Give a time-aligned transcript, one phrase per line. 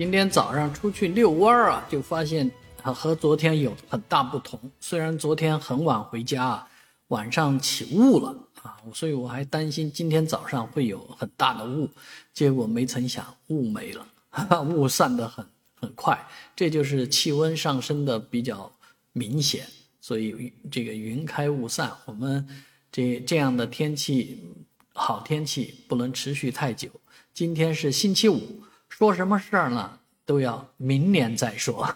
[0.00, 2.50] 今天早上出去遛弯儿啊，就发现
[2.82, 4.58] 和昨天有很大不同。
[4.80, 6.66] 虽然昨天很晚回家，
[7.08, 11.86] 晚上起雾了啊，所以我还担心今天早上会有很大的雾，
[12.32, 15.44] 结果没曾想雾没了，哈 哈雾散得很
[15.74, 16.18] 很快，
[16.56, 18.72] 这就是气温上升的比较
[19.12, 19.66] 明显。
[20.00, 22.48] 所以这个云开雾散，我们
[22.90, 24.38] 这这样的天气，
[24.94, 26.88] 好天气不能持续太久。
[27.34, 28.62] 今天是星期五。
[28.90, 31.88] 说什么事儿呢，都要明年再说。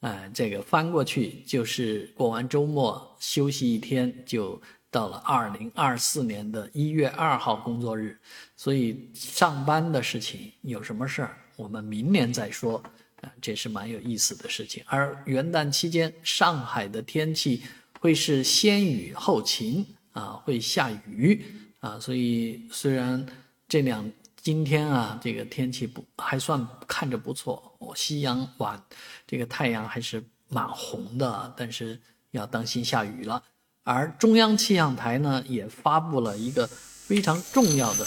[0.00, 4.60] 哎，这个翻过去就是过完周末休息一天，就
[4.90, 8.16] 到了二零二四年的一月二号工作日。
[8.56, 12.80] 所以上班的事情有什么事儿，我们明年再说。
[13.22, 14.84] 啊，这是蛮有意思的事情。
[14.86, 17.62] 而元旦期间，上海的天气
[17.98, 21.44] 会是先雨后晴啊，会下雨
[21.80, 21.98] 啊。
[21.98, 23.26] 所以虽然
[23.66, 24.08] 这两。
[24.42, 28.82] 今天啊，这个天气不还算看着不错，哦，夕阳晚，
[29.24, 32.00] 这个太阳还是蛮红的，但是
[32.32, 33.40] 要当心下雨了。
[33.84, 38.04] 而中央气象台呢，也发布了一个非常重要的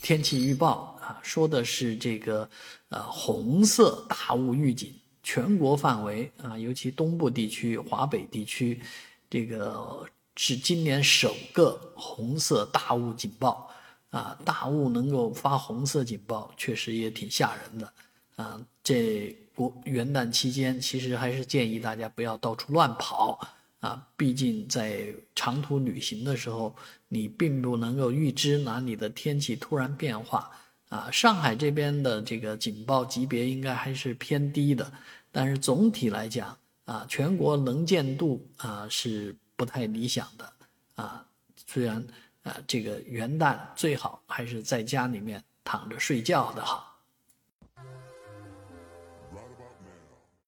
[0.00, 2.48] 天气预报啊，说的是这个
[2.90, 4.94] 呃红色大雾预警，
[5.24, 8.80] 全国范围啊，尤其东部地区、华北地区，
[9.28, 13.68] 这个是今年首个红色大雾警报。
[14.12, 17.92] 啊，大雾能够发红色警报，确实也挺吓人的。
[18.36, 23.40] 啊，这国元旦期间，其实还是建议大家不要到处乱跑。
[23.80, 26.76] 啊，毕竟在长途旅行的时候，
[27.08, 30.50] 你并不能够预知哪里的天气突然变化。
[30.90, 34.92] 啊，上海这边的这个警报级别应该还是偏低的，
[35.30, 36.54] 但是总体来讲，
[36.84, 40.52] 啊，全国能见度啊是不太理想的。
[40.96, 41.26] 啊，
[41.66, 42.06] 虽然。
[42.42, 46.91] 啊，这个元旦最好还是在家里面躺着睡觉的好。